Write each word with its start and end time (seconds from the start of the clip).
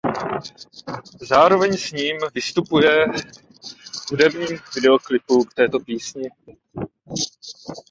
Zároveň 1.21 1.73
s 1.77 1.91
ním 1.91 2.17
vystupuje 2.33 3.05
v 3.07 3.13
hudebním 4.11 4.57
videoklipu 4.75 5.43
k 5.45 5.53
této 5.53 5.79
písni. 5.79 6.29